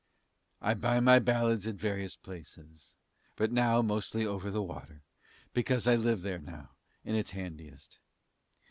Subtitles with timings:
[0.61, 2.95] I buy my ballads at various places
[3.35, 5.03] but now mostly over the water,
[5.53, 6.71] because I live there now
[7.05, 7.99] and it's handiest.